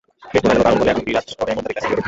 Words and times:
বেশ 0.31 0.41
বোঝা 0.43 0.53
গেল 0.53 0.59
তাঁর 0.63 0.69
অনুভবে 0.73 0.89
এখনো 0.91 1.03
বিরাজ 1.07 1.25
করেন 1.39 1.55
অধ্যাপিকা 1.59 1.79
সিদ্দিকা 1.81 1.81
কবীর। 1.91 1.99